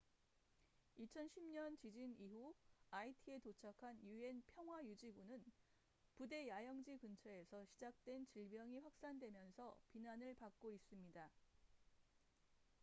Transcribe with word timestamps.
2010년 0.97 1.77
지진 1.77 2.15
이후 2.17 2.55
아이티에 2.89 3.37
도착한 3.37 3.99
un 4.03 4.41
평화 4.47 4.83
유지군은 4.83 5.45
부대 6.15 6.47
야영지 6.47 6.97
근처에서 6.97 7.63
시작된 7.65 8.25
질병이 8.25 8.79
확산되면서 8.79 9.77
비난을 9.91 10.33
받고 10.39 10.71
있습니다 10.71 11.29